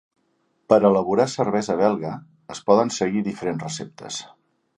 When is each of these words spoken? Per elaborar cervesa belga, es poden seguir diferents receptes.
Per 0.71 0.77
elaborar 0.87 1.27
cervesa 1.33 1.75
belga, 1.83 2.15
es 2.55 2.63
poden 2.71 2.93
seguir 2.97 3.23
diferents 3.29 3.69
receptes. 3.69 4.21